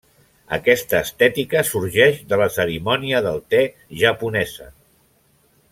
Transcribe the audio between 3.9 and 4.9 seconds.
japonesa.